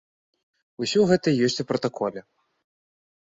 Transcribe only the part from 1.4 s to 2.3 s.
ёсць у пратаколе.